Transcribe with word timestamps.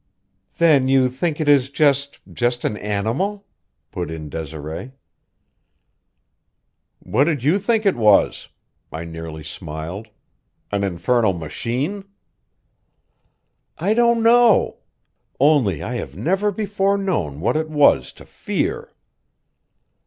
"Then 0.57 0.87
you 0.87 1.09
think 1.09 1.39
it 1.39 1.47
is 1.47 1.69
just 1.69 2.21
just 2.33 2.65
an 2.65 2.75
animal?" 2.75 3.45
put 3.91 4.09
in 4.09 4.29
Desiree. 4.29 4.93
"What 7.03 7.25
did 7.25 7.43
you 7.43 7.59
think 7.59 7.85
it 7.85 7.95
was?" 7.95 8.49
I 8.91 9.05
nearly 9.05 9.43
smiled. 9.43 10.07
"An 10.71 10.83
infernal 10.83 11.33
machine?" 11.33 12.05
"I 13.77 13.93
don't 13.93 14.23
know. 14.23 14.77
Only 15.39 15.83
I 15.83 15.97
have 15.97 16.17
never 16.17 16.51
before 16.51 16.97
known 16.97 17.39
what 17.39 17.55
it 17.55 17.69
was 17.69 18.11
to 18.13 18.25
fear." 18.25 18.93